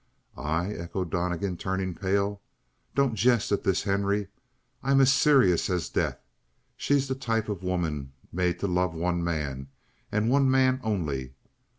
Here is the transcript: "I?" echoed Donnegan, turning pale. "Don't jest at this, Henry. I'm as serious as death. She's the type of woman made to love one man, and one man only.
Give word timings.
"I?" 0.35 0.73
echoed 0.73 1.11
Donnegan, 1.11 1.57
turning 1.57 1.93
pale. 1.93 2.41
"Don't 2.95 3.13
jest 3.13 3.51
at 3.51 3.63
this, 3.63 3.83
Henry. 3.83 4.29
I'm 4.81 4.99
as 4.99 5.13
serious 5.13 5.69
as 5.69 5.89
death. 5.89 6.19
She's 6.75 7.07
the 7.07 7.13
type 7.13 7.47
of 7.49 7.61
woman 7.61 8.11
made 8.31 8.57
to 8.61 8.67
love 8.67 8.95
one 8.95 9.23
man, 9.23 9.67
and 10.11 10.27
one 10.31 10.49
man 10.49 10.81
only. 10.83 11.35